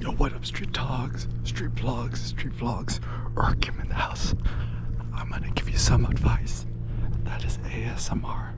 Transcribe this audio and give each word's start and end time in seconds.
Yo, 0.00 0.10
what 0.12 0.32
up, 0.32 0.46
street 0.46 0.72
talks, 0.72 1.28
street 1.44 1.74
vlogs, 1.74 2.16
street 2.16 2.54
vlogs, 2.54 3.00
Eric 3.36 3.60
Kim 3.60 3.78
in 3.80 3.88
the 3.88 3.94
house. 3.94 4.34
I'm 5.14 5.28
gonna 5.28 5.50
give 5.50 5.68
you 5.68 5.76
some 5.76 6.06
advice. 6.06 6.64
That 7.24 7.44
is 7.44 7.58
ASMR. 7.58 8.54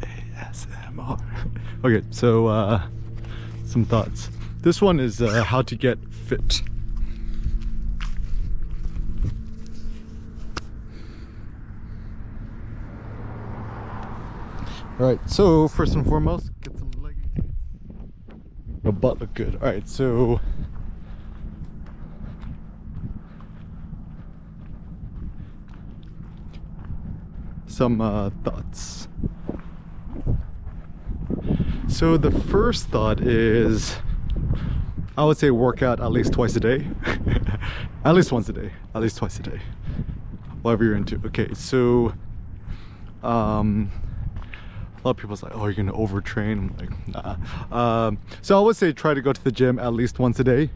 ASMR. 0.00 1.20
okay, 1.84 2.06
so 2.08 2.46
uh, 2.46 2.80
some 3.66 3.84
thoughts. 3.84 4.30
This 4.62 4.80
one 4.80 5.00
is 5.00 5.20
uh, 5.20 5.44
how 5.44 5.60
to 5.60 5.76
get 5.76 5.98
fit. 6.10 6.62
All 14.98 15.06
right, 15.06 15.20
so 15.28 15.68
first 15.68 15.94
and 15.94 16.06
foremost, 16.06 16.50
get 16.62 16.74
some 16.78 16.90
leggings. 17.02 17.52
Your 18.82 18.94
butt 18.94 19.20
look 19.20 19.34
good. 19.34 19.56
All 19.56 19.68
right, 19.68 19.86
so 19.86 20.40
some 27.80 27.98
uh, 28.02 28.28
thoughts. 28.44 29.08
So 31.88 32.18
the 32.18 32.30
first 32.30 32.88
thought 32.88 33.22
is, 33.22 33.96
I 35.16 35.24
would 35.24 35.38
say 35.38 35.50
work 35.50 35.82
out 35.82 35.98
at 35.98 36.12
least 36.12 36.34
twice 36.34 36.54
a 36.56 36.60
day, 36.60 36.86
at 38.04 38.14
least 38.14 38.32
once 38.32 38.50
a 38.50 38.52
day, 38.52 38.70
at 38.94 39.00
least 39.00 39.16
twice 39.16 39.38
a 39.38 39.42
day, 39.42 39.60
whatever 40.60 40.84
you're 40.84 40.94
into. 40.94 41.22
Okay, 41.24 41.54
so 41.54 42.12
um, 43.22 43.90
a 45.02 45.08
lot 45.08 45.12
of 45.12 45.16
people's 45.16 45.42
like, 45.42 45.52
oh, 45.54 45.64
you're 45.64 45.72
gonna 45.72 45.94
overtrain. 45.94 46.52
I'm 46.52 46.76
like, 46.76 47.08
nah. 47.08 47.36
Um, 47.74 48.18
so 48.42 48.58
I 48.58 48.60
would 48.62 48.76
say 48.76 48.92
try 48.92 49.14
to 49.14 49.22
go 49.22 49.32
to 49.32 49.42
the 49.42 49.52
gym 49.52 49.78
at 49.78 49.94
least 49.94 50.18
once 50.18 50.38
a 50.38 50.44
day, 50.44 50.68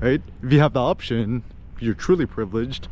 right? 0.00 0.22
If 0.42 0.50
you 0.50 0.60
have 0.60 0.72
the 0.72 0.80
option, 0.80 1.42
you're 1.80 1.92
truly 1.92 2.24
privileged, 2.24 2.88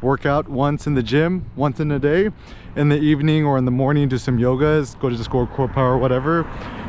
work 0.00 0.26
out 0.26 0.48
once 0.48 0.86
in 0.86 0.94
the 0.94 1.02
gym, 1.02 1.50
once 1.56 1.80
in 1.80 1.90
a 1.90 1.98
day. 1.98 2.30
In 2.76 2.88
the 2.88 2.98
evening 2.98 3.44
or 3.44 3.56
in 3.56 3.64
the 3.64 3.70
morning, 3.70 4.08
do 4.08 4.18
some 4.18 4.38
yogas, 4.38 4.98
go 4.98 5.08
to 5.08 5.16
the 5.16 5.24
core 5.24 5.46
core 5.46 5.68
power, 5.68 5.96
whatever. 5.96 6.44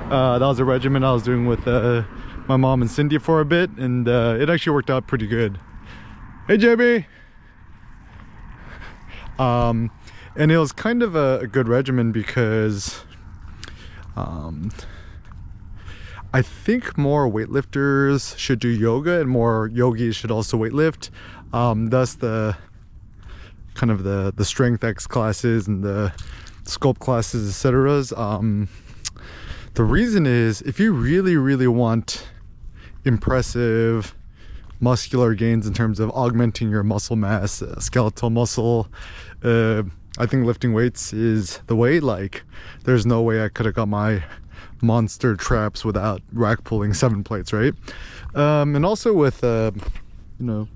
Uh, 0.10 0.40
that 0.40 0.46
was 0.46 0.60
a 0.60 0.66
regimen 0.66 1.04
I 1.04 1.14
was 1.14 1.24
doing 1.24 1.46
with 1.46 1.68
uh, 1.68 2.04
my 2.48 2.58
mom 2.58 2.82
and 2.82 2.90
Cindy 2.90 3.18
for 3.18 3.40
a 3.42 3.46
bit, 3.46 3.70
and 3.72 4.08
uh, 4.08 4.38
it 4.40 4.50
actually 4.50 4.74
worked 4.74 4.90
out 4.90 5.08
pretty 5.08 5.28
good. 5.28 5.60
Hey, 6.48 6.58
JB. 6.58 7.06
Um, 9.40 9.92
and 10.36 10.52
it 10.52 10.58
was 10.58 10.72
kind 10.72 11.04
of 11.04 11.16
a, 11.16 11.40
a 11.40 11.48
good 11.48 11.68
regimen 11.68 12.12
because 12.12 13.04
um, 14.16 14.72
I 16.34 16.42
think 16.42 16.98
more 16.98 17.30
weightlifters 17.30 18.38
should 18.38 18.60
do 18.60 18.68
yoga 18.68 19.22
and 19.22 19.30
more 19.30 19.70
yogis 19.74 20.16
should 20.16 20.32
also 20.32 20.58
weightlift. 20.58 21.10
Um, 21.54 21.90
thus 21.90 22.16
the 22.16 22.58
kind 23.76 23.92
of 23.92 24.04
the 24.04 24.34
the 24.36 24.46
strength 24.46 24.84
X 24.84 25.06
classes 25.06 25.68
and 25.68 25.84
the 25.84 26.14
sculpt 26.64 27.00
classes, 27.00 27.50
etc. 27.50 28.04
Um, 28.18 28.68
the 29.76 29.84
reason 29.84 30.26
is 30.26 30.62
if 30.62 30.80
you 30.80 30.94
really 30.94 31.38
really 31.38 31.68
want 31.68 32.28
impressive 33.06 34.16
muscular 34.80 35.34
gains 35.34 35.68
in 35.68 35.74
terms 35.74 36.00
of 36.00 36.12
augmenting 36.12 36.70
your 36.70 36.84
muscle 36.84 37.16
mass, 37.16 37.62
uh, 37.62 37.80
skeletal 37.80 38.30
muscle. 38.30 38.88
Uh, 39.44 39.84
I 40.18 40.26
think 40.26 40.46
lifting 40.46 40.74
weights 40.74 41.14
is 41.14 41.60
the 41.68 41.76
way. 41.76 42.00
Like, 42.00 42.44
there's 42.84 43.06
no 43.06 43.22
way 43.22 43.44
I 43.44 43.50
could 43.50 43.66
have 43.66 43.76
got 43.76 43.88
my 43.88 44.24
monster 44.82 45.36
traps 45.36 45.84
without 45.84 46.22
rack 46.34 46.64
pulling 46.64 46.94
seven 46.94 47.24
plates, 47.24 47.54
right? 47.54 47.74
Um, 48.34 48.76
and 48.76 48.86
also 48.86 49.14
with, 49.14 49.44
uh, 49.44 49.72
you 50.40 50.46
know, 50.46 50.68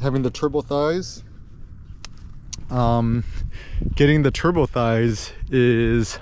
having 0.00 0.22
the 0.22 0.30
turbo 0.30 0.62
thighs. 0.62 1.24
Um, 2.70 3.24
getting 3.94 4.22
the 4.22 4.30
turbo 4.30 4.66
thighs 4.66 5.32
is 5.50 6.18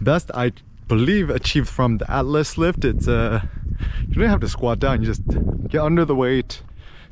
best, 0.00 0.30
I 0.34 0.52
believe, 0.88 1.30
achieved 1.30 1.68
from 1.68 1.98
the 1.98 2.10
Atlas 2.10 2.56
lift. 2.58 2.84
It's 2.84 3.08
uh, 3.08 3.42
you 4.08 4.14
don't 4.14 4.28
have 4.28 4.40
to 4.40 4.48
squat 4.48 4.78
down. 4.78 5.00
You 5.00 5.06
just 5.06 5.22
get 5.68 5.80
under 5.80 6.04
the 6.04 6.14
weight, 6.14 6.62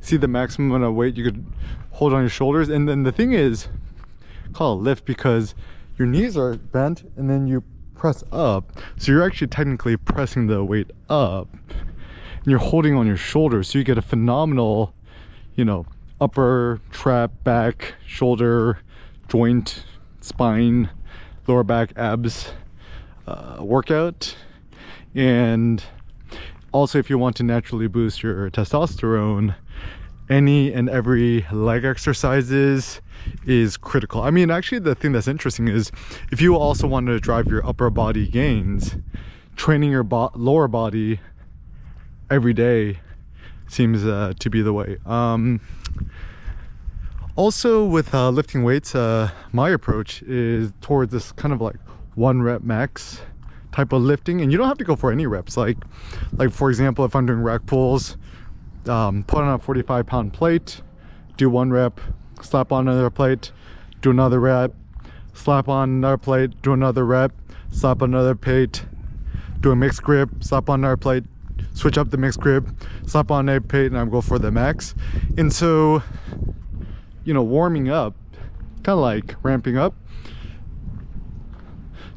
see 0.00 0.16
the 0.16 0.28
maximum 0.28 0.70
amount 0.70 0.84
of 0.84 0.94
weight 0.94 1.16
you 1.16 1.24
could 1.24 1.44
hold 1.90 2.12
on 2.12 2.20
your 2.22 2.28
shoulders. 2.28 2.68
And 2.68 2.88
then 2.88 3.02
the 3.02 3.12
thing 3.12 3.32
is, 3.32 3.68
call 4.52 4.74
it 4.74 4.82
lift 4.82 5.04
because 5.04 5.54
your 5.98 6.06
knees 6.06 6.36
are 6.36 6.54
bent 6.56 7.10
and 7.16 7.28
then 7.28 7.46
you 7.46 7.64
press 7.94 8.24
up. 8.32 8.72
So 8.96 9.12
you're 9.12 9.24
actually 9.24 9.48
technically 9.48 9.96
pressing 9.96 10.46
the 10.46 10.64
weight 10.64 10.90
up 11.08 11.48
and 11.70 12.46
you're 12.46 12.58
holding 12.58 12.94
on 12.94 13.06
your 13.06 13.16
shoulders. 13.16 13.68
So 13.68 13.78
you 13.78 13.84
get 13.84 13.98
a 13.98 14.02
phenomenal, 14.02 14.94
you 15.54 15.64
know, 15.64 15.86
upper 16.22 16.80
trap, 16.92 17.32
back, 17.42 17.94
shoulder, 18.06 18.78
joint, 19.28 19.84
spine, 20.20 20.88
lower 21.48 21.64
back, 21.64 21.92
abs 21.96 22.52
uh, 23.26 23.56
workout. 23.60 24.36
And 25.16 25.82
also, 26.70 26.98
if 26.98 27.10
you 27.10 27.18
want 27.18 27.34
to 27.36 27.42
naturally 27.42 27.88
boost 27.88 28.22
your 28.22 28.50
testosterone, 28.50 29.56
any 30.30 30.72
and 30.72 30.88
every 30.88 31.44
leg 31.52 31.84
exercises 31.84 33.00
is 33.44 33.76
critical. 33.76 34.22
I 34.22 34.30
mean, 34.30 34.50
actually, 34.50 34.78
the 34.78 34.94
thing 34.94 35.10
that's 35.10 35.28
interesting 35.28 35.66
is 35.66 35.90
if 36.30 36.40
you 36.40 36.54
also 36.54 36.86
want 36.86 37.08
to 37.08 37.18
drive 37.18 37.48
your 37.48 37.66
upper 37.66 37.90
body 37.90 38.28
gains, 38.28 38.94
training 39.56 39.90
your 39.90 40.04
bo 40.04 40.30
lower 40.34 40.68
body 40.68 41.20
every 42.30 42.54
day 42.54 43.00
seems 43.66 44.04
uh, 44.06 44.34
to 44.38 44.48
be 44.48 44.62
the 44.62 44.72
way. 44.72 44.98
Um, 45.04 45.60
also, 47.36 47.84
with 47.84 48.14
uh, 48.14 48.30
lifting 48.30 48.62
weights, 48.62 48.94
uh, 48.94 49.30
my 49.52 49.70
approach 49.70 50.22
is 50.22 50.72
towards 50.80 51.12
this 51.12 51.32
kind 51.32 51.52
of 51.54 51.60
like 51.60 51.76
one 52.14 52.42
rep 52.42 52.62
max 52.62 53.20
type 53.72 53.92
of 53.92 54.02
lifting 54.02 54.42
and 54.42 54.52
you 54.52 54.58
don't 54.58 54.68
have 54.68 54.76
to 54.76 54.84
go 54.84 54.94
for 54.94 55.10
any 55.10 55.26
reps. 55.26 55.56
Like 55.56 55.78
like 56.34 56.52
for 56.52 56.68
example 56.68 57.04
if 57.06 57.16
i'm 57.16 57.24
doing 57.24 57.40
rack 57.40 57.64
pulls 57.66 58.18
um, 58.86 59.24
put 59.24 59.42
on 59.42 59.54
a 59.54 59.58
45 59.58 60.06
pound 60.06 60.32
plate 60.34 60.82
do 61.36 61.48
one 61.48 61.70
rep 61.70 62.00
slap 62.42 62.70
on 62.70 62.86
another 62.86 63.08
plate 63.08 63.50
do 64.02 64.10
another 64.10 64.40
rep 64.40 64.74
slap 65.32 65.68
on 65.68 65.88
another 65.88 66.18
plate 66.18 66.60
do 66.62 66.72
another 66.72 67.06
rep 67.06 67.32
slap 67.70 68.02
another 68.02 68.34
plate 68.34 68.84
do 69.60 69.70
a 69.70 69.76
mixed 69.76 70.02
grip 70.02 70.28
slap 70.40 70.68
on 70.68 70.80
another 70.80 70.96
plate 70.96 71.24
switch 71.74 71.96
up 71.96 72.10
the 72.10 72.16
mixed 72.16 72.40
grip 72.40 72.66
slap 73.06 73.30
on 73.30 73.48
a 73.48 73.60
plate 73.60 73.86
and 73.86 73.98
i'm 73.98 74.10
go 74.10 74.20
for 74.20 74.38
the 74.38 74.50
max. 74.50 74.94
And 75.38 75.52
so 75.52 76.02
you 77.24 77.34
know 77.34 77.42
warming 77.42 77.88
up 77.88 78.14
kind 78.82 78.96
of 78.96 78.98
like 78.98 79.34
ramping 79.42 79.76
up. 79.76 79.94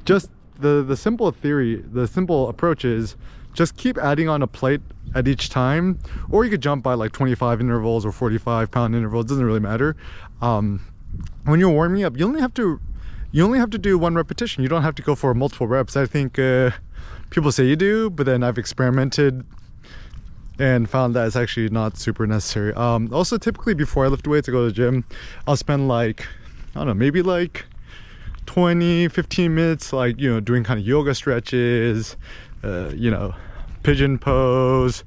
Just 0.03 0.29
the 0.59 0.83
the 0.83 0.95
simple 0.95 1.31
theory 1.31 1.75
the 1.75 2.07
simple 2.07 2.49
approach 2.49 2.85
is 2.85 3.16
just 3.53 3.77
keep 3.77 3.97
adding 3.97 4.27
on 4.29 4.41
a 4.41 4.47
plate 4.47 4.81
at 5.13 5.27
each 5.27 5.49
time 5.49 5.99
or 6.29 6.43
you 6.43 6.51
could 6.51 6.61
jump 6.61 6.83
by 6.83 6.93
like 6.93 7.11
25 7.11 7.61
intervals 7.61 8.05
or 8.05 8.11
45 8.11 8.71
pound 8.71 8.95
intervals 8.95 9.25
doesn't 9.25 9.45
really 9.45 9.59
matter. 9.59 9.95
Um, 10.41 10.81
when 11.45 11.59
you're 11.59 11.69
warming 11.69 12.03
up 12.03 12.17
you 12.17 12.25
only 12.25 12.41
have 12.41 12.53
to 12.55 12.79
you 13.31 13.43
only 13.43 13.59
have 13.59 13.69
to 13.72 13.77
do 13.77 13.97
one 13.97 14.16
repetition. 14.16 14.63
You 14.63 14.69
don't 14.69 14.83
have 14.83 14.95
to 14.95 15.01
go 15.01 15.13
for 15.13 15.33
multiple 15.33 15.67
reps. 15.67 15.97
I 15.97 16.05
think 16.05 16.39
uh, 16.39 16.72
people 17.29 17.51
say 17.51 17.66
you 17.66 17.75
do 17.75 18.09
but 18.09 18.25
then 18.25 18.43
i've 18.43 18.57
experimented 18.57 19.43
and 20.59 20.89
found 20.89 21.16
that 21.16 21.27
it's 21.27 21.35
actually 21.35 21.69
not 21.69 21.97
super 21.97 22.25
necessary. 22.25 22.73
Um, 22.73 23.13
also 23.13 23.38
typically 23.38 23.73
before 23.73 24.05
i 24.05 24.07
lift 24.07 24.27
weights 24.27 24.45
to 24.45 24.51
go 24.51 24.61
to 24.61 24.67
the 24.67 24.73
gym 24.73 25.05
i'll 25.47 25.57
spend 25.57 25.88
like 25.88 26.27
i 26.75 26.79
don't 26.79 26.88
know 26.88 26.93
maybe 26.93 27.21
like 27.21 27.66
20 28.45 29.07
15 29.07 29.55
minutes 29.55 29.93
like 29.93 30.19
you 30.19 30.31
know 30.31 30.39
doing 30.39 30.63
kind 30.63 30.79
of 30.79 30.85
yoga 30.85 31.16
stretches 31.16 32.16
uh, 32.63 32.89
you 32.95 33.09
know 33.09 33.33
pigeon 33.83 34.17
pose 34.17 35.03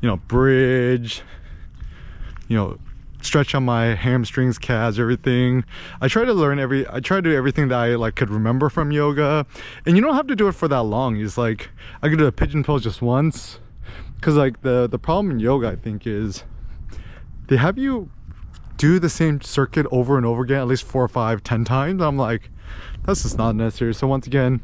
you 0.00 0.08
know 0.08 0.16
bridge 0.16 1.22
you 2.48 2.56
know 2.56 2.78
stretch 3.22 3.54
on 3.54 3.64
my 3.64 3.94
hamstrings 3.94 4.58
calves 4.58 4.98
everything. 4.98 5.64
I 6.00 6.08
try 6.08 6.24
to 6.24 6.34
learn 6.34 6.58
every 6.58 6.86
i 6.88 7.00
try 7.00 7.18
to 7.18 7.22
do 7.22 7.34
everything 7.34 7.68
that 7.68 7.78
i 7.78 7.94
like 7.94 8.16
could 8.16 8.30
remember 8.30 8.68
from 8.68 8.90
yoga. 8.90 9.46
And 9.86 9.96
you 9.96 10.02
don't 10.02 10.14
have 10.14 10.26
to 10.26 10.36
do 10.36 10.48
it 10.48 10.52
for 10.52 10.68
that 10.68 10.82
long. 10.82 11.16
It's 11.16 11.38
like 11.38 11.70
i 12.02 12.08
could 12.08 12.18
do 12.18 12.26
a 12.26 12.32
pigeon 12.32 12.64
pose 12.64 12.82
just 12.82 13.00
once 13.00 13.60
because 14.16 14.36
like 14.36 14.60
the 14.62 14.86
the 14.88 14.98
problem 14.98 15.30
in 15.30 15.38
yoga 15.38 15.68
i 15.68 15.76
think 15.76 16.06
is 16.06 16.44
they 17.48 17.56
have 17.56 17.76
you 17.76 18.10
do 18.82 18.98
the 18.98 19.08
same 19.08 19.40
circuit 19.40 19.86
over 19.92 20.16
and 20.16 20.26
over 20.26 20.42
again 20.42 20.60
at 20.60 20.66
least 20.66 20.82
four 20.82 21.04
or 21.04 21.08
five 21.08 21.42
ten 21.44 21.64
times. 21.64 22.02
I'm 22.02 22.16
like 22.16 22.50
that's 23.04 23.22
just 23.22 23.38
not 23.38 23.54
necessary. 23.54 23.94
So 23.94 24.06
once 24.08 24.26
again 24.26 24.60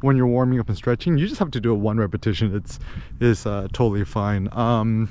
when 0.00 0.16
you're 0.16 0.26
warming 0.26 0.58
up 0.58 0.68
and 0.68 0.76
stretching 0.76 1.16
you 1.16 1.26
just 1.28 1.38
have 1.38 1.50
to 1.52 1.60
do 1.60 1.72
a 1.72 1.74
one 1.74 1.96
repetition. 1.98 2.54
It's 2.54 2.78
is 3.20 3.46
uh, 3.46 3.68
totally 3.72 4.04
fine. 4.04 4.48
Um, 4.52 5.08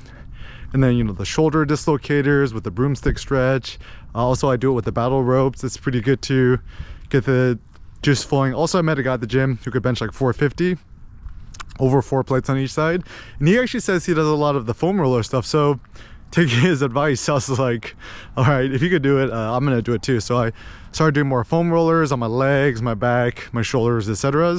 and 0.72 0.82
then 0.82 0.94
you 0.94 1.04
know 1.04 1.12
the 1.12 1.24
shoulder 1.24 1.66
dislocators 1.66 2.52
with 2.52 2.64
the 2.64 2.70
broomstick 2.70 3.18
stretch. 3.18 3.78
Uh, 4.14 4.18
also 4.18 4.48
i 4.50 4.56
do 4.56 4.70
it 4.70 4.74
with 4.74 4.84
the 4.84 4.92
battle 4.92 5.24
ropes. 5.24 5.64
It's 5.64 5.76
pretty 5.76 6.00
good 6.00 6.22
to 6.22 6.58
get 7.08 7.24
the 7.24 7.58
juice 8.02 8.22
flowing. 8.22 8.54
Also 8.54 8.78
i 8.78 8.82
met 8.82 8.98
a 8.98 9.02
guy 9.02 9.14
at 9.14 9.20
the 9.20 9.26
gym 9.26 9.58
who 9.64 9.70
could 9.70 9.82
bench 9.82 10.00
like 10.00 10.12
450 10.12 10.78
over 11.78 12.02
four 12.02 12.22
plates 12.22 12.48
on 12.48 12.58
each 12.58 12.72
side. 12.72 13.02
And 13.38 13.48
he 13.48 13.58
actually 13.58 13.80
says 13.80 14.06
he 14.06 14.14
does 14.14 14.26
a 14.26 14.34
lot 14.34 14.56
of 14.56 14.66
the 14.66 14.74
foam 14.74 15.00
roller 15.00 15.22
stuff. 15.22 15.46
So 15.46 15.80
taking 16.30 16.60
his 16.60 16.82
advice, 16.82 17.28
I 17.28 17.34
was 17.34 17.58
like, 17.58 17.94
all 18.36 18.44
right, 18.44 18.70
if 18.70 18.82
you 18.82 18.88
could 18.88 19.02
do 19.02 19.18
it, 19.18 19.30
uh, 19.30 19.56
I'm 19.56 19.64
gonna 19.64 19.82
do 19.82 19.92
it 19.92 20.02
too. 20.02 20.20
So 20.20 20.38
I 20.38 20.52
started 20.92 21.14
doing 21.14 21.28
more 21.28 21.44
foam 21.44 21.70
rollers 21.70 22.12
on 22.12 22.18
my 22.18 22.26
legs, 22.26 22.82
my 22.82 22.94
back, 22.94 23.52
my 23.52 23.62
shoulders, 23.62 24.08
etc. 24.08 24.58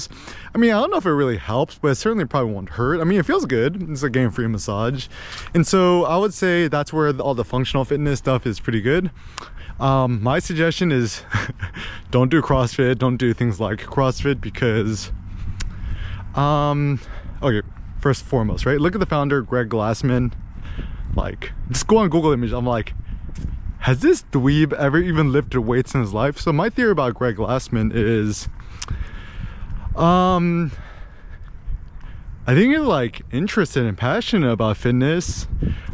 I 0.54 0.58
mean, 0.58 0.72
I 0.72 0.80
don't 0.80 0.92
know 0.92 0.98
if 0.98 1.06
it 1.06 1.12
really 1.12 1.38
helps, 1.38 1.78
but 1.78 1.90
it 1.90 1.96
certainly 1.96 2.26
probably 2.26 2.54
won't 2.54 2.70
hurt. 2.70 3.00
I 3.02 3.04
mean, 3.04 3.20
it 3.20 3.26
feels 3.26 3.46
good. 3.46 3.90
It's 3.90 4.04
a 4.04 4.10
game-free 4.10 4.48
massage. 4.48 5.08
And 5.54 5.66
so 5.66 6.06
I 6.06 6.18
would 6.18 6.34
say 6.34 6.68
that's 6.68 6.92
where 6.94 7.10
all 7.20 7.36
the 7.36 7.46
functional 7.46 7.86
fitness 7.86 8.20
stuff 8.20 8.46
is 8.46 8.60
pretty 8.60 8.82
good. 8.82 9.12
Um, 9.80 10.22
my 10.22 10.40
suggestion 10.40 10.92
is 10.92 11.24
don't 12.12 12.30
do 12.30 12.42
CrossFit, 12.42 12.98
don't 13.00 13.18
do 13.18 13.34
things 13.34 13.60
like 13.60 13.80
CrossFit 13.80 14.40
because, 14.40 15.12
um, 16.36 17.00
okay, 17.42 17.66
first 18.00 18.24
foremost, 18.24 18.66
right? 18.66 18.80
Look 18.80 18.96
at 18.96 19.00
the 19.00 19.06
founder, 19.06 19.42
Greg 19.42 19.70
Glassman. 19.70 20.34
Like, 21.16 21.52
just 21.70 21.88
go 21.88 21.98
on 21.98 22.10
Google 22.10 22.32
image. 22.32 22.52
I'm 22.52 22.66
like, 22.66 22.94
has 23.80 24.00
this 24.00 24.24
dweeb 24.32 24.74
ever 24.74 24.98
even 24.98 25.32
lifted 25.32 25.62
weights 25.62 25.94
in 25.94 26.02
his 26.02 26.14
life? 26.14 26.40
So 26.40 26.54
my 26.54 26.70
theory 26.70 26.92
about 26.92 27.16
Greg 27.16 27.36
Glassman 27.36 27.92
is, 27.94 28.48
um, 29.96 30.72
I 32.48 32.56
think 32.56 32.74
he's 32.74 32.86
like 32.86 33.22
interested 33.32 33.86
and 33.86 33.98
passionate 33.98 34.52
about 34.52 34.78
fitness, 34.78 35.48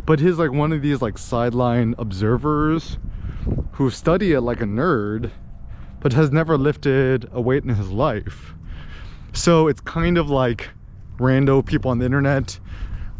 but 0.06 0.20
he's 0.20 0.38
like 0.38 0.52
one 0.52 0.72
of 0.72 0.82
these 0.82 1.02
like 1.02 1.18
sideline 1.18 1.96
observers 1.98 2.98
who 3.74 3.90
study 3.90 4.34
it 4.34 4.42
like 4.42 4.62
a 4.62 4.66
nerd, 4.66 5.32
but 6.00 6.14
has 6.14 6.32
never 6.32 6.58
lifted 6.58 7.28
a 7.32 7.42
weight 7.42 7.64
in 7.64 7.70
his 7.70 7.90
life. 7.90 8.54
So 9.34 9.68
it's 9.68 9.82
kind 9.82 10.18
of 10.18 10.30
like 10.30 10.70
rando 11.18 11.66
people 11.66 11.92
on 11.92 12.00
the 12.00 12.06
internet 12.06 12.60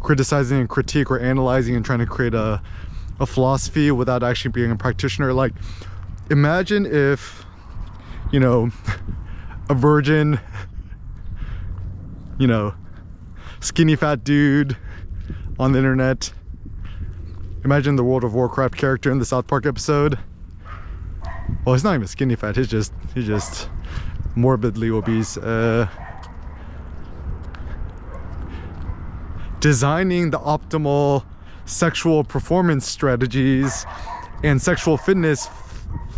criticizing 0.00 0.58
and 0.58 0.68
critique 0.68 1.10
or 1.10 1.18
analyzing 1.18 1.76
and 1.76 1.84
trying 1.84 1.98
to 2.00 2.06
create 2.06 2.34
a, 2.34 2.60
a 3.20 3.26
philosophy 3.26 3.90
without 3.90 4.22
actually 4.22 4.50
being 4.50 4.70
a 4.70 4.76
practitioner. 4.76 5.32
Like, 5.32 5.52
imagine 6.30 6.86
if, 6.86 7.44
you 8.32 8.40
know, 8.40 8.70
a 9.68 9.74
virgin, 9.74 10.40
you 12.38 12.46
know, 12.46 12.74
skinny 13.60 13.94
fat 13.94 14.24
dude 14.24 14.76
on 15.58 15.72
the 15.72 15.78
internet. 15.78 16.32
Imagine 17.62 17.96
the 17.96 18.04
World 18.04 18.24
of 18.24 18.34
Warcraft 18.34 18.76
character 18.76 19.12
in 19.12 19.18
the 19.18 19.26
South 19.26 19.46
Park 19.46 19.66
episode. 19.66 20.18
Well, 21.64 21.74
he's 21.74 21.84
not 21.84 21.94
even 21.94 22.06
skinny 22.06 22.36
fat. 22.36 22.56
He's 22.56 22.68
just 22.68 22.92
he's 23.14 23.26
just 23.26 23.68
morbidly 24.34 24.90
obese. 24.90 25.36
Uh, 25.36 25.88
designing 29.60 30.30
the 30.30 30.38
optimal 30.38 31.24
sexual 31.66 32.24
performance 32.24 32.86
strategies 32.86 33.84
and 34.42 34.60
sexual 34.60 34.96
fitness 34.96 35.48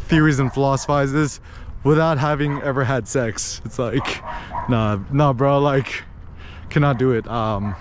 theories 0.06 0.38
and 0.38 0.53
philosophies 0.53 1.41
without 1.85 2.19
having 2.19 2.61
ever 2.62 2.85
had 2.85 3.09
sex. 3.09 3.61
It's 3.64 3.79
like, 3.79 4.23
nah, 4.69 5.00
nah, 5.12 5.32
bro, 5.32 5.59
like, 5.59 6.05
cannot 6.70 6.99
do 6.99 7.11
it. 7.12 7.26
Um, 7.26 7.75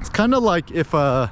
it's 0.00 0.08
kind 0.08 0.34
of 0.34 0.42
like 0.42 0.70
if 0.70 0.94
a, 0.94 1.30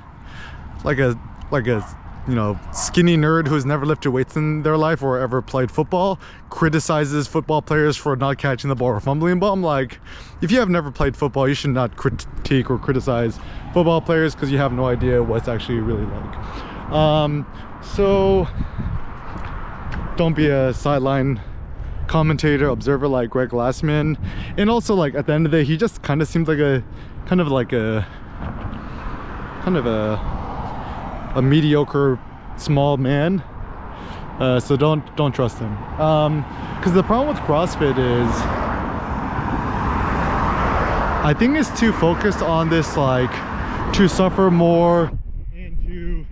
like 0.84 0.98
a, 0.98 1.18
like 1.50 1.66
a 1.66 1.80
you 2.28 2.34
know, 2.34 2.60
skinny 2.72 3.16
nerd 3.16 3.48
who's 3.48 3.64
never 3.64 3.86
lifted 3.86 4.10
weights 4.10 4.36
in 4.36 4.62
their 4.62 4.76
life 4.76 5.02
or 5.02 5.18
ever 5.18 5.40
played 5.40 5.70
football 5.70 6.20
criticizes 6.50 7.26
football 7.26 7.62
players 7.62 7.96
for 7.96 8.14
not 8.16 8.36
catching 8.36 8.68
the 8.68 8.76
ball 8.76 8.88
or 8.88 9.00
fumbling 9.00 9.38
ball. 9.38 9.54
I'm 9.54 9.62
like, 9.62 9.98
if 10.42 10.50
you 10.52 10.58
have 10.58 10.68
never 10.68 10.90
played 10.90 11.16
football, 11.16 11.48
you 11.48 11.54
should 11.54 11.70
not 11.70 11.96
critique 11.96 12.70
or 12.70 12.78
criticize 12.78 13.38
football 13.72 14.02
players 14.02 14.34
because 14.34 14.50
you 14.50 14.58
have 14.58 14.72
no 14.72 14.86
idea 14.86 15.22
what's 15.22 15.48
actually 15.48 15.78
really 15.78 16.04
like. 16.04 16.92
Um, 16.92 17.46
so 17.82 18.46
don't 20.16 20.34
be 20.34 20.48
a 20.48 20.74
sideline 20.74 21.40
commentator, 22.08 22.68
observer 22.68 23.08
like 23.08 23.30
Greg 23.30 23.50
Glassman. 23.50 24.18
And 24.58 24.68
also 24.68 24.94
like 24.94 25.14
at 25.14 25.26
the 25.26 25.32
end 25.32 25.46
of 25.46 25.52
the 25.52 25.58
day, 25.58 25.64
he 25.64 25.78
just 25.78 26.02
kind 26.02 26.20
of 26.20 26.28
seems 26.28 26.46
like 26.46 26.58
a, 26.58 26.84
kind 27.24 27.40
of 27.40 27.48
like 27.48 27.72
a, 27.72 28.06
kind 29.62 29.76
of 29.78 29.86
a, 29.86 30.37
a 31.38 31.42
mediocre 31.42 32.18
small 32.56 32.96
man. 32.96 33.40
Uh, 34.40 34.60
so 34.60 34.76
don't 34.76 35.02
don't 35.16 35.34
trust 35.34 35.58
him. 35.58 35.76
Um 36.00 36.44
because 36.78 36.92
the 36.92 37.02
problem 37.02 37.34
with 37.34 37.44
crossfit 37.44 37.98
is 37.98 38.30
i 41.24 41.34
think 41.36 41.56
it's 41.56 41.76
too 41.78 41.92
focused 41.92 42.40
on 42.40 42.70
this 42.70 42.96
like 42.96 43.32
to 43.92 44.08
suffer 44.08 44.48
more 44.48 45.10
and 45.52 45.76
to 45.84 46.24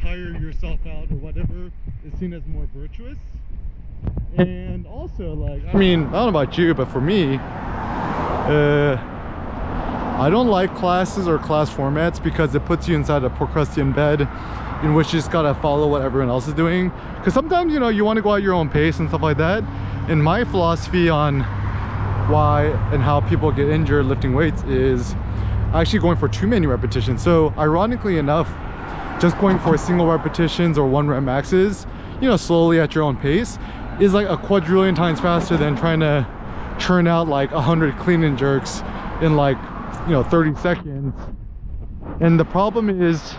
tire 0.00 0.30
yourself 0.38 0.78
out 0.86 1.10
or 1.10 1.16
whatever 1.16 1.72
is 2.06 2.12
seen 2.20 2.32
as 2.32 2.46
more 2.46 2.68
virtuous. 2.72 3.18
And 4.38 4.86
also 4.86 5.34
like 5.34 5.62
i 5.74 5.76
mean 5.76 6.04
i 6.06 6.12
don't 6.12 6.12
know 6.12 6.28
about 6.28 6.56
you 6.56 6.72
but 6.72 6.86
for 6.86 7.00
me 7.00 7.36
uh 7.36 8.96
I 10.18 10.30
don't 10.30 10.48
like 10.48 10.74
classes 10.76 11.26
or 11.26 11.38
class 11.38 11.70
formats 11.70 12.22
because 12.22 12.54
it 12.54 12.64
puts 12.64 12.86
you 12.86 12.94
inside 12.94 13.24
a 13.24 13.30
Procrustean 13.30 13.94
bed 13.94 14.28
in 14.82 14.94
which 14.94 15.08
you 15.08 15.18
just 15.18 15.30
gotta 15.30 15.54
follow 15.60 15.88
what 15.88 16.02
everyone 16.02 16.28
else 16.28 16.46
is 16.46 16.54
doing. 16.54 16.92
Because 17.16 17.34
sometimes, 17.34 17.72
you 17.72 17.80
know, 17.80 17.88
you 17.88 18.04
want 18.04 18.16
to 18.16 18.22
go 18.22 18.34
at 18.34 18.42
your 18.42 18.54
own 18.54 18.68
pace 18.68 18.98
and 18.98 19.08
stuff 19.08 19.22
like 19.22 19.38
that. 19.38 19.62
And 20.08 20.22
my 20.22 20.44
philosophy 20.44 21.08
on 21.08 21.40
why 22.28 22.66
and 22.92 23.02
how 23.02 23.20
people 23.20 23.50
get 23.52 23.68
injured 23.68 24.06
lifting 24.06 24.34
weights 24.34 24.62
is 24.64 25.14
actually 25.72 26.00
going 26.00 26.16
for 26.16 26.28
too 26.28 26.46
many 26.46 26.66
repetitions. 26.66 27.22
So 27.22 27.54
ironically 27.56 28.18
enough, 28.18 28.48
just 29.20 29.38
going 29.38 29.58
for 29.60 29.78
single 29.78 30.06
repetitions 30.06 30.76
or 30.76 30.86
one 30.86 31.08
rep 31.08 31.22
maxes, 31.22 31.86
you 32.20 32.28
know, 32.28 32.36
slowly 32.36 32.80
at 32.80 32.94
your 32.94 33.04
own 33.04 33.16
pace 33.16 33.58
is 34.00 34.14
like 34.14 34.28
a 34.28 34.36
quadrillion 34.36 34.94
times 34.94 35.20
faster 35.20 35.56
than 35.56 35.76
trying 35.76 36.00
to 36.00 36.26
churn 36.78 37.06
out 37.06 37.28
like 37.28 37.52
100 37.52 37.96
clean 37.98 38.24
and 38.24 38.36
jerks 38.36 38.82
in 39.20 39.36
like 39.36 39.58
you 40.06 40.12
know 40.12 40.22
30 40.22 40.54
seconds. 40.56 41.14
And 42.20 42.38
the 42.38 42.44
problem 42.44 42.88
is 42.88 43.32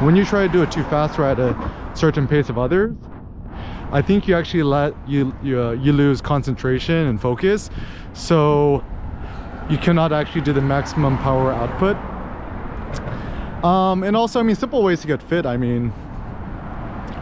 when 0.00 0.16
you 0.16 0.24
try 0.24 0.46
to 0.46 0.52
do 0.52 0.62
it 0.62 0.70
too 0.70 0.84
fast 0.84 1.18
or 1.18 1.24
at 1.24 1.38
a 1.38 1.54
certain 1.94 2.26
pace 2.26 2.48
of 2.48 2.58
others 2.58 2.96
i 3.94 4.02
think 4.02 4.26
you 4.26 4.34
actually 4.34 4.64
let 4.64 4.92
you 5.08 5.32
you, 5.42 5.60
uh, 5.60 5.70
you 5.72 5.92
lose 5.92 6.20
concentration 6.20 7.06
and 7.06 7.20
focus. 7.20 7.70
So 8.12 8.84
you 9.70 9.78
cannot 9.78 10.12
actually 10.12 10.42
do 10.42 10.52
the 10.52 10.60
maximum 10.60 11.16
power 11.18 11.52
output. 11.52 11.96
Um, 13.64 14.02
and 14.02 14.16
also 14.16 14.40
i 14.40 14.42
mean 14.42 14.56
simple 14.56 14.82
ways 14.82 15.00
to 15.02 15.06
get 15.06 15.22
fit. 15.22 15.46
I 15.46 15.56
mean 15.56 15.92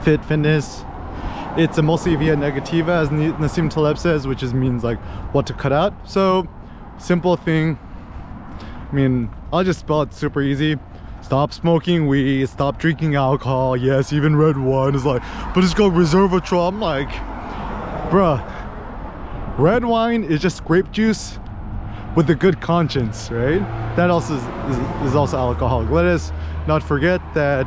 fit 0.03 0.25
fitness 0.25 0.83
it's 1.57 1.77
a 1.77 1.83
mostly 1.83 2.17
via 2.17 2.35
negativa 2.35 3.03
as 3.03 3.11
Nassim 3.11 3.71
Taleb 3.71 3.99
says 3.99 4.27
which 4.27 4.43
is 4.43 4.55
means 4.55 4.83
like 4.83 4.99
what 5.35 5.47
to 5.49 5.53
cut 5.53 5.73
out. 5.73 5.93
So 6.09 6.49
simple 6.99 7.37
thing 7.37 7.79
I 8.93 8.95
mean, 8.95 9.31
I'll 9.53 9.65
just 9.65 9.81
spell 9.81 10.03
it 10.03 10.13
super 10.13 10.43
easy. 10.43 10.79
Stop 11.23 11.53
smoking 11.55 12.09
weed, 12.09 12.47
stop 12.49 12.79
drinking 12.79 13.15
alcohol. 13.15 13.75
Yes, 13.75 14.13
even 14.13 14.37
red 14.37 14.59
wine 14.59 14.95
is 14.95 15.07
like, 15.07 15.23
but 15.55 15.65
it's 15.65 15.73
called 15.73 15.95
got 15.95 16.01
resveratrol. 16.01 16.69
I'm 16.69 16.79
like, 16.79 17.09
bruh, 18.11 18.39
red 19.59 19.85
wine 19.85 20.25
is 20.25 20.43
just 20.43 20.63
grape 20.65 20.91
juice 20.93 21.39
with 22.17 22.29
a 22.29 22.35
good 22.35 22.61
conscience, 22.61 23.31
right? 23.31 23.61
That 23.97 24.11
also 24.11 24.37
is, 24.37 24.77
is, 24.77 25.07
is 25.09 25.15
also 25.15 25.39
alcoholic. 25.39 25.89
Let 25.89 26.05
us 26.05 26.31
not 26.67 26.83
forget 26.83 27.23
that 27.33 27.67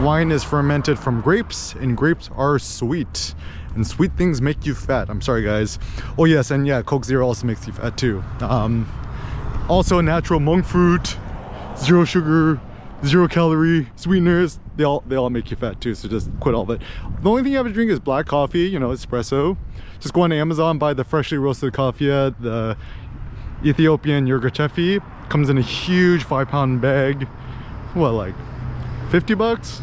wine 0.00 0.32
is 0.32 0.42
fermented 0.42 0.98
from 0.98 1.20
grapes 1.20 1.74
and 1.74 1.96
grapes 1.96 2.30
are 2.34 2.58
sweet 2.58 3.34
and 3.74 3.86
sweet 3.86 4.10
things 4.16 4.40
make 4.40 4.64
you 4.64 4.74
fat 4.74 5.08
i'm 5.10 5.20
sorry 5.20 5.42
guys 5.42 5.78
oh 6.18 6.24
yes 6.24 6.50
and 6.50 6.66
yeah 6.66 6.80
coke 6.80 7.04
zero 7.04 7.26
also 7.26 7.46
makes 7.46 7.66
you 7.66 7.74
fat 7.74 7.96
too 7.96 8.24
um 8.40 8.90
also 9.72 10.02
natural 10.02 10.38
monk 10.38 10.66
fruit. 10.66 11.16
Zero 11.78 12.04
sugar 12.04 12.60
zero 13.06 13.26
calorie 13.26 13.88
sweeteners. 13.96 14.60
They 14.76 14.84
all 14.84 15.02
they 15.06 15.16
all 15.16 15.30
make 15.30 15.50
you 15.50 15.56
fat 15.56 15.80
too 15.80 15.94
so 15.94 16.08
just 16.08 16.30
quit 16.40 16.54
all 16.54 16.66
that 16.66 16.80
the 17.22 17.30
only 17.30 17.42
thing 17.42 17.52
you 17.52 17.58
have 17.58 17.66
to 17.66 17.72
drink 17.72 17.90
is 17.90 17.98
black 17.98 18.26
coffee 18.26 18.68
you 18.68 18.78
know 18.78 18.90
espresso. 18.90 19.56
Just 19.98 20.12
go 20.12 20.22
on 20.22 20.32
amazon 20.32 20.78
buy 20.78 20.92
the 20.92 21.04
freshly 21.04 21.38
roasted 21.38 21.72
coffee 21.72 22.06
the 22.06 22.76
ethiopian 23.64 24.26
yirgacheffe 24.26 25.02
comes 25.30 25.48
in 25.48 25.56
a 25.56 25.62
huge 25.62 26.22
five 26.24 26.48
pound 26.48 26.82
bag. 26.82 27.26
What 27.94 28.10
like 28.10 28.34
50 29.10 29.34
bucks? 29.34 29.80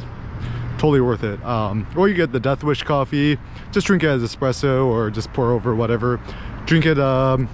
Totally 0.74 1.02
worth 1.02 1.24
it. 1.24 1.44
Um, 1.44 1.88
or 1.98 2.08
you 2.08 2.16
get 2.16 2.32
the 2.32 2.40
death 2.40 2.64
wish 2.64 2.84
coffee. 2.84 3.38
Just 3.72 3.88
drink 3.88 4.04
it 4.04 4.08
as 4.08 4.22
espresso 4.22 4.86
or 4.86 5.10
just 5.10 5.34
pour 5.34 5.52
over 5.52 5.74
whatever. 5.76 6.20
Drink 6.68 6.86
it 6.86 7.00
um, 7.00 7.50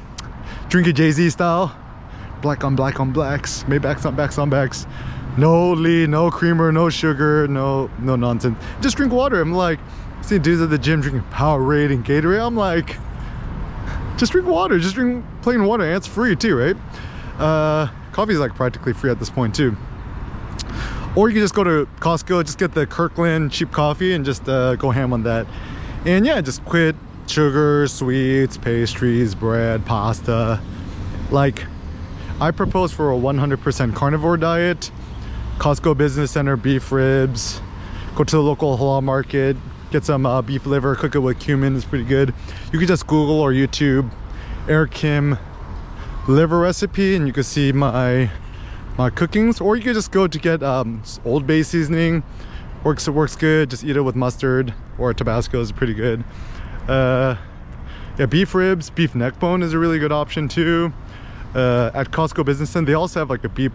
drink 0.69 0.87
it 0.87 0.93
jay-z 0.93 1.29
style 1.29 1.75
black 2.45 2.63
on 2.63 2.75
black 2.75 2.99
on 2.99 3.11
blacks. 3.11 3.63
Maybachs 3.63 4.05
on 4.05 4.15
backs 4.15 4.37
on 4.37 4.51
backs. 4.51 4.85
No 5.35 5.71
lead 5.71 6.09
no 6.09 6.29
creamer 6.29 6.71
no 6.71 6.91
sugar 6.91 7.47
no 7.47 7.89
no 7.97 8.15
nonsense. 8.15 8.55
Just 8.81 8.97
drink 8.97 9.11
water. 9.11 9.41
I'm 9.41 9.51
like 9.51 9.79
see 10.21 10.37
dudes 10.37 10.61
at 10.61 10.69
the 10.69 10.77
gym 10.77 11.01
drinking 11.01 11.23
powerade 11.31 11.91
and 11.91 12.05
gatorade. 12.05 12.45
I'm 12.45 12.55
like 12.55 12.97
just 14.17 14.31
drink 14.31 14.47
water. 14.47 14.77
Just 14.77 14.93
drink 14.93 15.25
plain 15.41 15.65
water. 15.65 15.85
And 15.85 15.95
it's 15.95 16.05
free 16.05 16.35
too 16.35 16.55
right? 16.55 16.77
Uh 17.39 17.87
coffee 18.11 18.33
is 18.33 18.39
like 18.39 18.53
practically 18.53 18.93
free 18.93 19.09
at 19.09 19.17
this 19.17 19.31
point 19.31 19.55
too. 19.55 19.75
Or 21.15 21.27
you 21.27 21.33
can 21.33 21.41
just 21.41 21.55
go 21.55 21.63
to 21.63 21.87
Costco 21.99 22.45
just 22.45 22.59
get 22.59 22.75
the 22.75 22.85
Kirkland 22.85 23.51
cheap 23.51 23.71
coffee 23.71 24.13
and 24.13 24.23
just 24.23 24.47
uh, 24.47 24.75
go 24.75 24.91
ham 24.91 25.13
on 25.13 25.23
that. 25.23 25.47
And 26.05 26.27
yeah 26.27 26.41
just 26.41 26.63
quit 26.63 26.95
sugar 27.25 27.87
sweets 27.87 28.55
pastries 28.55 29.33
bread 29.33 29.83
pasta. 29.83 30.61
Like 31.31 31.65
I 32.39 32.51
propose 32.51 32.91
for 32.91 33.13
a 33.13 33.15
100% 33.15 33.95
carnivore 33.95 34.35
diet 34.37 34.91
Costco 35.57 35.97
Business 35.97 36.31
Center 36.31 36.57
beef 36.57 36.91
ribs 36.91 37.61
go 38.15 38.23
to 38.23 38.35
the 38.35 38.41
local 38.41 38.77
halal 38.77 39.01
market 39.01 39.55
get 39.91 40.03
some 40.03 40.25
uh, 40.25 40.41
beef 40.41 40.65
liver 40.65 40.95
cook 40.95 41.15
it 41.15 41.19
with 41.19 41.39
cumin 41.39 41.75
it's 41.75 41.85
pretty 41.85 42.03
good. 42.03 42.33
You 42.73 42.79
can 42.79 42.87
just 42.87 43.07
google 43.07 43.39
or 43.39 43.51
youtube 43.51 44.11
eric 44.67 44.91
kim 44.91 45.37
liver 46.27 46.59
recipe 46.59 47.15
and 47.15 47.25
you 47.25 47.31
can 47.31 47.43
see 47.43 47.71
my 47.71 48.29
my 48.97 49.09
cookings. 49.09 49.61
Or 49.61 49.75
you 49.75 49.83
can 49.83 49.93
just 49.93 50.11
go 50.11 50.27
to 50.27 50.39
get 50.39 50.63
um, 50.63 51.03
old 51.23 51.47
bay 51.47 51.63
seasoning. 51.63 52.23
Works 52.83 53.07
it 53.07 53.11
works 53.11 53.35
good. 53.35 53.69
Just 53.69 53.83
eat 53.83 53.95
it 53.95 54.01
with 54.01 54.15
mustard 54.15 54.73
or 54.97 55.13
tabasco 55.13 55.59
is 55.61 55.71
pretty 55.71 55.93
good. 55.93 56.23
Uh, 56.87 57.35
yeah 58.17 58.25
beef 58.25 58.53
ribs 58.53 58.89
beef 58.89 59.15
neck 59.15 59.39
bone 59.39 59.61
is 59.61 59.73
a 59.73 59.79
really 59.79 59.99
good 59.99 60.11
option 60.11 60.47
too 60.47 60.93
uh, 61.55 61.91
at 61.93 62.11
costco 62.11 62.45
business 62.45 62.69
center 62.69 62.85
they 62.85 62.93
also 62.93 63.19
have 63.19 63.29
like 63.29 63.43
a 63.43 63.49
beef 63.49 63.71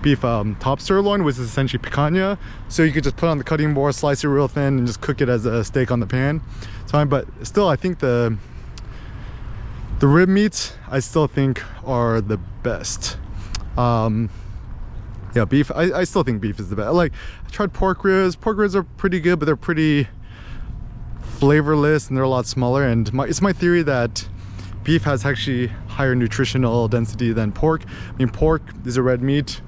beef 0.00 0.24
um, 0.24 0.54
top 0.56 0.80
sirloin 0.80 1.24
which 1.24 1.34
is 1.34 1.40
essentially 1.40 1.82
picanha 1.82 2.38
so 2.68 2.82
you 2.82 2.92
could 2.92 3.04
just 3.04 3.16
put 3.16 3.28
on 3.28 3.36
the 3.36 3.44
cutting 3.44 3.74
board 3.74 3.94
slice 3.94 4.22
it 4.22 4.28
real 4.28 4.48
thin 4.48 4.78
and 4.78 4.86
just 4.86 5.00
cook 5.00 5.20
it 5.20 5.28
as 5.28 5.44
a 5.44 5.64
steak 5.64 5.90
on 5.90 6.00
the 6.00 6.06
pan 6.06 6.40
it's 6.82 6.92
fine 6.92 7.08
but 7.08 7.26
still 7.44 7.68
i 7.68 7.76
think 7.76 7.98
the 7.98 8.36
the 9.98 10.06
rib 10.06 10.28
meats 10.28 10.74
I 10.88 11.00
still 11.00 11.26
think 11.26 11.62
are 11.84 12.20
the 12.20 12.38
best. 12.62 13.18
Um, 13.76 14.30
yeah, 15.34 15.44
beef. 15.44 15.70
I, 15.72 15.92
I 15.92 16.04
still 16.04 16.22
think 16.22 16.40
beef 16.40 16.60
is 16.60 16.70
the 16.70 16.76
best. 16.76 16.92
Like 16.92 17.12
I 17.46 17.50
tried 17.50 17.72
pork 17.72 18.04
ribs. 18.04 18.36
Pork 18.36 18.58
ribs 18.58 18.76
are 18.76 18.84
pretty 18.84 19.20
good, 19.20 19.38
but 19.38 19.46
they're 19.46 19.56
pretty 19.56 20.08
flavorless 21.20 22.08
and 22.08 22.16
they're 22.16 22.24
a 22.24 22.28
lot 22.28 22.46
smaller. 22.46 22.86
And 22.86 23.12
my, 23.12 23.24
it's 23.24 23.42
my 23.42 23.52
theory 23.52 23.82
that 23.82 24.26
beef 24.84 25.04
has 25.04 25.24
actually 25.24 25.68
higher 25.86 26.14
nutritional 26.14 26.88
density 26.88 27.32
than 27.32 27.52
pork. 27.52 27.84
I 27.86 28.16
mean, 28.16 28.28
pork 28.28 28.62
is 28.84 28.96
a 28.96 29.02
red 29.02 29.22
meat. 29.22 29.60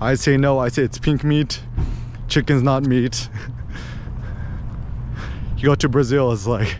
I 0.00 0.14
say 0.14 0.36
no. 0.36 0.58
I 0.58 0.68
say 0.68 0.82
it's 0.82 0.98
pink 0.98 1.24
meat. 1.24 1.62
Chicken's 2.28 2.62
not 2.62 2.84
meat. 2.84 3.28
you 5.56 5.64
go 5.64 5.74
to 5.74 5.88
Brazil, 5.88 6.32
it's 6.32 6.46
like 6.46 6.78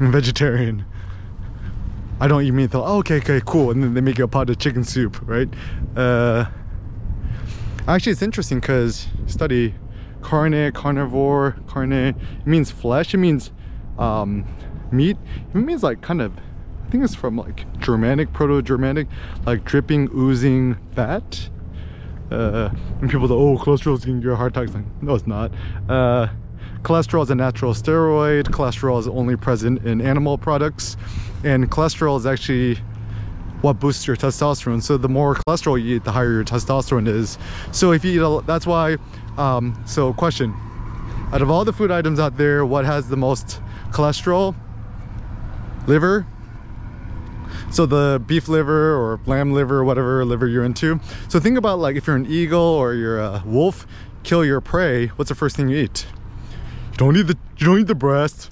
a 0.00 0.06
vegetarian. 0.10 0.84
I 2.18 2.28
don't 2.28 2.42
eat 2.42 2.52
meat. 2.52 2.70
They're 2.70 2.80
like, 2.80 2.90
oh, 2.90 2.98
okay, 2.98 3.18
okay, 3.18 3.42
cool. 3.44 3.70
And 3.70 3.82
then 3.82 3.92
they 3.92 4.00
make 4.00 4.16
you 4.16 4.24
a 4.24 4.28
pot 4.28 4.48
of 4.48 4.58
chicken 4.58 4.84
soup, 4.84 5.20
right? 5.28 5.48
Uh, 5.94 6.46
actually, 7.86 8.12
it's 8.12 8.22
interesting 8.22 8.60
because 8.60 9.06
study 9.26 9.74
carne, 10.22 10.72
carnivore, 10.72 11.56
carne. 11.66 11.92
It 11.92 12.16
means 12.46 12.70
flesh. 12.70 13.12
It 13.12 13.18
means 13.18 13.50
um, 13.98 14.46
meat. 14.90 15.18
It 15.54 15.58
means 15.58 15.82
like 15.82 16.00
kind 16.00 16.22
of, 16.22 16.32
I 16.86 16.90
think 16.90 17.02
it's 17.02 17.14
from 17.14 17.36
like 17.36 17.64
Germanic, 17.80 18.32
Proto-Germanic, 18.32 19.08
like 19.44 19.64
dripping, 19.64 20.08
oozing 20.14 20.76
fat. 20.94 21.48
Uh, 22.30 22.70
and 23.00 23.10
people 23.10 23.26
go, 23.28 23.38
oh, 23.38 23.58
cholesterol 23.58 23.94
is 23.94 24.04
giving 24.04 24.22
you 24.22 24.32
a 24.32 24.36
heart 24.36 24.56
attack. 24.56 24.74
Like, 24.74 24.84
no, 25.02 25.14
it's 25.14 25.26
not. 25.26 25.52
Uh, 25.88 26.28
cholesterol 26.82 27.22
is 27.22 27.30
a 27.30 27.34
natural 27.34 27.72
steroid. 27.72 28.44
Cholesterol 28.44 28.98
is 28.98 29.08
only 29.08 29.36
present 29.36 29.84
in 29.84 30.00
animal 30.00 30.38
products 30.38 30.96
and 31.44 31.70
cholesterol 31.70 32.18
is 32.18 32.26
actually 32.26 32.76
what 33.62 33.78
boosts 33.80 34.06
your 34.06 34.16
testosterone 34.16 34.82
so 34.82 34.96
the 34.96 35.08
more 35.08 35.34
cholesterol 35.34 35.82
you 35.82 35.96
eat 35.96 36.04
the 36.04 36.12
higher 36.12 36.32
your 36.32 36.44
testosterone 36.44 37.08
is 37.08 37.38
so 37.72 37.92
if 37.92 38.04
you 38.04 38.12
eat 38.12 38.24
a 38.24 38.46
that's 38.46 38.66
why 38.66 38.96
um, 39.38 39.80
so 39.86 40.12
question 40.12 40.54
out 41.32 41.42
of 41.42 41.50
all 41.50 41.64
the 41.64 41.72
food 41.72 41.90
items 41.90 42.20
out 42.20 42.36
there 42.36 42.66
what 42.66 42.84
has 42.84 43.08
the 43.08 43.16
most 43.16 43.60
cholesterol 43.90 44.54
liver 45.86 46.26
so 47.70 47.86
the 47.86 48.22
beef 48.26 48.48
liver 48.48 48.94
or 48.94 49.20
lamb 49.26 49.52
liver 49.52 49.84
whatever 49.84 50.24
liver 50.24 50.46
you're 50.46 50.64
into. 50.64 51.00
So 51.28 51.40
think 51.40 51.58
about 51.58 51.78
like 51.78 51.96
if 51.96 52.06
you're 52.06 52.16
an 52.16 52.26
eagle 52.26 52.60
or 52.60 52.94
you're 52.94 53.18
a 53.18 53.42
wolf 53.44 53.86
kill 54.22 54.44
your 54.44 54.60
prey 54.60 55.06
what's 55.08 55.28
the 55.28 55.34
first 55.34 55.56
thing 55.56 55.68
you 55.68 55.76
eat? 55.76 56.06
You 56.92 56.96
don't 56.96 57.16
eat 57.16 57.26
the 57.26 57.38
you 57.58 57.66
don't 57.66 57.80
eat 57.80 57.86
the 57.86 57.94
breast. 57.94 58.50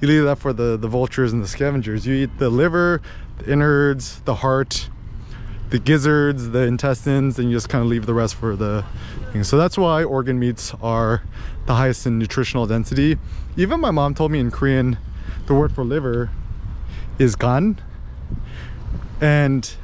You 0.00 0.08
leave 0.08 0.24
that 0.24 0.38
for 0.38 0.52
the 0.52 0.76
the 0.76 0.88
vultures 0.88 1.32
and 1.32 1.42
the 1.42 1.48
scavengers. 1.48 2.06
You 2.06 2.14
eat 2.14 2.38
the 2.38 2.50
liver 2.50 3.00
the 3.38 3.52
innards 3.52 4.20
the 4.22 4.36
heart 4.36 4.88
the 5.70 5.78
gizzards 5.78 6.50
the 6.50 6.60
intestines 6.60 7.38
and 7.38 7.50
you 7.50 7.56
just 7.56 7.68
kind 7.68 7.82
of 7.82 7.88
leave 7.88 8.06
the 8.06 8.14
rest 8.14 8.34
for 8.36 8.54
the 8.54 8.84
things 9.32 9.48
so 9.48 9.58
that's 9.58 9.76
why 9.76 10.04
organ 10.04 10.38
meats 10.38 10.72
are 10.80 11.22
the 11.66 11.74
highest 11.74 12.06
in 12.06 12.18
nutritional 12.18 12.66
density. 12.66 13.18
Even 13.56 13.80
my 13.80 13.90
mom 13.90 14.14
told 14.14 14.30
me 14.30 14.38
in 14.38 14.50
korean 14.50 14.96
the 15.46 15.54
word 15.54 15.72
for 15.72 15.84
liver 15.84 16.30
is 17.18 17.34
gan 17.36 17.80
and 19.20 19.74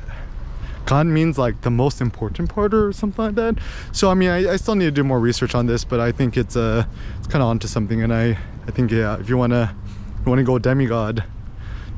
gan 0.87 1.13
means 1.13 1.39
like 1.39 1.61
the 1.63 1.71
most 1.71 2.01
important 2.01 2.51
part 2.51 2.75
or 2.75 2.93
something 2.93 3.25
like 3.25 3.35
that. 3.35 3.59
So 3.93 4.11
i 4.11 4.15
mean 4.15 4.31
i, 4.31 4.53
I 4.53 4.57
still 4.57 4.75
need 4.75 4.87
to 4.87 4.91
do 4.91 5.05
more 5.05 5.21
research 5.21 5.55
on 5.55 5.67
this 5.67 5.85
but 5.85 6.01
i 6.01 6.13
think 6.13 6.37
it's 6.37 6.57
uh 6.57 6.85
it's 7.19 7.27
kind 7.27 7.43
of 7.43 7.49
onto 7.49 7.69
something. 7.69 8.03
And 8.03 8.13
i 8.13 8.39
i 8.67 8.71
think 8.71 8.91
yeah 8.91 9.19
if 9.19 9.29
you 9.29 9.37
want 9.37 9.53
to 9.53 9.75
you 10.25 10.31
want 10.31 10.39
to 10.39 10.45
go 10.45 10.59
demigod 10.59 11.25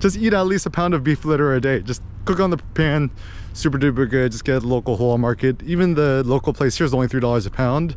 just 0.00 0.16
eat 0.16 0.34
at 0.34 0.42
least 0.46 0.66
a 0.66 0.70
pound 0.70 0.92
of 0.92 1.02
beef 1.02 1.24
litter 1.24 1.54
a 1.54 1.60
day. 1.60 1.80
Just 1.80 2.02
cook 2.24 2.40
on 2.40 2.50
the 2.50 2.58
pan 2.74 3.10
super 3.52 3.78
duper 3.78 4.08
good. 4.08 4.32
Just 4.32 4.44
get 4.44 4.62
local 4.62 4.98
halal 4.98 5.18
market. 5.18 5.62
Even 5.62 5.94
the 5.94 6.22
local 6.26 6.52
place 6.52 6.76
here 6.76 6.84
is 6.84 6.92
only 6.92 7.08
three 7.08 7.20
dollars 7.20 7.46
a 7.46 7.50
pound. 7.50 7.96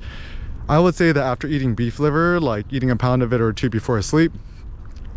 I 0.70 0.80
would 0.80 0.96
say 0.96 1.12
that 1.12 1.24
after 1.24 1.48
eating 1.48 1.76
beef 1.76 2.00
liver 2.00 2.40
like 2.40 2.66
eating 2.72 2.92
a 2.92 2.96
pound 2.96 3.24
of 3.24 3.32
it 3.34 3.42
or 3.42 3.54
two 3.54 3.70
before 3.70 4.02
sleep 4.02 4.34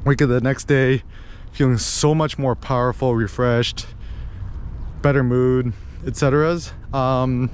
wake 0.04 0.22
up 0.22 0.28
the 0.28 0.40
next 0.40 0.64
day 0.64 1.02
feeling 1.52 1.78
so 1.78 2.14
much 2.14 2.38
more 2.38 2.54
powerful 2.54 3.14
refreshed 3.14 3.86
better 5.02 5.22
mood 5.22 5.72
etc 6.06 6.58
um 6.92 7.50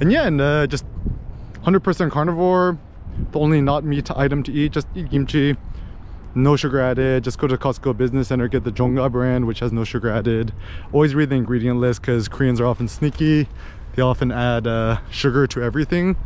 and 0.00 0.12
yeah 0.12 0.26
and 0.26 0.40
uh, 0.40 0.66
just 0.66 0.84
100% 1.62 2.10
carnivore 2.10 2.78
the 3.32 3.38
only 3.38 3.60
not 3.60 3.84
meat 3.84 4.10
item 4.12 4.42
to 4.42 4.52
eat 4.52 4.72
just 4.72 4.86
eat 4.94 5.10
kimchi 5.10 5.56
no 6.34 6.56
sugar 6.56 6.80
added 6.80 7.22
just 7.22 7.38
go 7.38 7.46
to 7.46 7.56
costco 7.56 7.96
business 7.96 8.28
center 8.28 8.48
get 8.48 8.64
the 8.64 8.72
jongga 8.72 9.10
brand 9.10 9.46
which 9.46 9.60
has 9.60 9.72
no 9.72 9.84
sugar 9.84 10.10
added. 10.10 10.52
Always 10.92 11.14
read 11.14 11.30
the 11.30 11.36
ingredient 11.36 11.78
list 11.78 12.02
because 12.02 12.28
koreans 12.28 12.60
are 12.60 12.66
often 12.66 12.88
sneaky. 12.88 13.48
They 13.94 14.02
often 14.02 14.32
add 14.32 14.66
uh, 14.66 14.98
sugar 15.10 15.46
to 15.46 15.62
everything. 15.62 16.16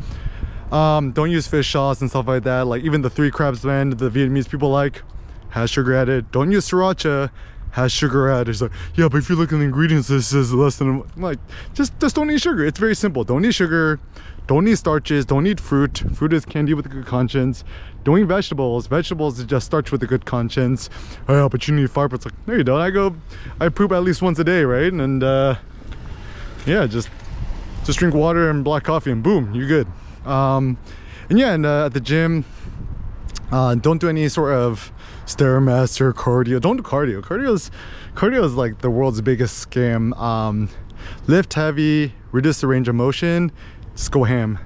Um, 0.73 1.13
don't 1.13 1.31
use 1.31 1.47
fish 1.47 1.71
sauce 1.71 2.01
and 2.01 2.09
stuff 2.09 2.27
like 2.27 2.45
that. 2.45 2.67
Like 2.67 2.83
even 2.83 3.03
the 3.03 3.11
three 3.11 3.31
crabs 3.31 3.61
blend 3.61 3.99
the 3.99 4.11
vietnamese 4.11 4.49
people 4.49 4.71
like 4.71 5.03
has 5.51 5.71
sugar 5.71 5.95
added. 5.95 6.31
Don't 6.31 6.51
use 6.51 6.69
sriracha. 6.69 7.31
Has 7.73 7.93
sugar 7.93 8.31
added. 8.31 8.49
It's 8.49 8.63
like 8.63 8.73
yeah 8.95 9.09
but 9.09 9.19
if 9.19 9.29
you 9.29 9.37
look 9.37 9.53
at 9.53 9.59
the 9.59 9.65
ingredients 9.65 10.09
this 10.09 10.33
is 10.33 10.55
less 10.55 10.79
than 10.79 11.03
like 11.17 11.39
just 11.75 11.99
just 12.01 12.17
don't 12.17 12.31
eat 12.31 12.41
sugar. 12.41 12.65
It's 12.65 12.79
very 12.79 12.95
simple. 12.95 13.25
Don't 13.25 13.45
eat 13.45 13.55
sugar. 13.55 14.01
Don't 14.47 14.67
eat 14.67 14.77
starches. 14.77 15.27
Don't 15.27 15.47
eat 15.47 15.61
fruit. 15.61 16.03
Fruit 16.15 16.33
is 16.33 16.47
candy 16.47 16.73
with 16.73 16.87
a 16.87 16.89
good 16.89 17.05
conscience. 17.05 17.65
Don't 18.05 18.19
eat 18.19 18.25
vegetables. 18.25 18.87
Vegetables 18.87 19.39
is 19.39 19.45
just 19.45 19.67
starch 19.67 19.93
with 19.93 20.03
a 20.03 20.07
good 20.07 20.25
conscience. 20.25 20.89
Oh 21.29 21.43
yeah, 21.43 21.49
but 21.49 21.69
you 21.69 21.75
need 21.75 21.91
fiber. 21.91 22.17
It's 22.17 22.25
like 22.25 22.35
no 22.49 22.55
you 22.55 22.65
don't. 22.65 22.81
I 22.81 22.91
go 22.91 23.15
i 23.61 23.69
poop 23.69 23.93
at 23.93 24.03
least 24.03 24.23
once 24.23 24.39
a 24.39 24.45
day 24.45 24.65
right? 24.65 24.91
And 24.91 25.23
uh 25.23 25.57
yeah 26.67 26.87
just 26.87 27.11
just 27.85 27.99
drink 27.99 28.15
water 28.15 28.49
and 28.49 28.65
black 28.65 28.85
coffee 28.85 29.11
and 29.13 29.23
boom 29.23 29.55
you're 29.55 29.69
good. 29.69 29.87
Um 30.27 30.79
and 31.29 31.39
yeah 31.39 31.53
and 31.53 31.67
uh, 31.67 31.87
at 31.87 31.93
the 31.93 32.01
gym 32.01 32.47
uh 33.53 33.75
don't 33.75 34.01
do 34.01 34.09
any 34.09 34.29
sort 34.31 34.55
of 34.55 34.91
stairmaster 35.29 36.13
cardio. 36.13 36.61
Don't 36.61 36.79
do 36.79 36.83
cardio. 36.83 37.21
Cardio 37.21 37.55
is 37.55 37.71
cardio 38.15 38.43
is 38.45 38.55
like 38.55 38.79
the 38.79 38.91
world's 38.91 39.21
biggest 39.21 39.69
scam. 39.69 40.19
Um 40.19 40.69
lift 41.27 41.55
heavy 41.55 42.13
reduce 42.33 42.61
the 42.61 42.67
range 42.67 42.89
of 42.89 42.95
motion. 42.95 43.53
Just 43.95 44.11
go 44.11 44.25
ham 44.25 44.59